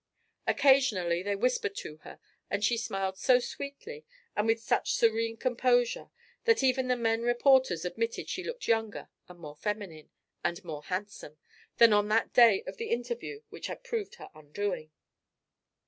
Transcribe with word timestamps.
Occasionally 0.47 1.21
they 1.21 1.35
whispered 1.35 1.75
to 1.75 1.97
her, 1.97 2.19
and 2.49 2.63
she 2.63 2.75
smiled 2.75 3.19
so 3.19 3.37
sweetly 3.37 4.03
and 4.35 4.47
with 4.47 4.59
such 4.59 4.93
serene 4.95 5.37
composure 5.37 6.09
that 6.45 6.63
even 6.63 6.87
the 6.87 6.95
men 6.95 7.21
reporters 7.21 7.85
admitted 7.85 8.27
she 8.27 8.43
looked 8.43 8.67
younger 8.67 9.09
and 9.29 9.37
more 9.37 9.57
feminine 9.57 10.09
and 10.43 10.63
more 10.65 10.81
handsome 10.85 11.37
than 11.77 11.93
on 11.93 12.07
that 12.07 12.33
day 12.33 12.63
of 12.65 12.77
the 12.77 12.89
interview 12.89 13.41
which 13.51 13.67
had 13.67 13.83
proved 13.83 14.15
her 14.15 14.31
undoing. 14.33 14.89